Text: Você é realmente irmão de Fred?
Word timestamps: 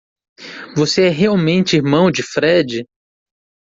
Você 0.75 1.03
é 1.03 1.09
realmente 1.09 1.75
irmão 1.75 2.09
de 2.09 2.23
Fred? 2.23 2.87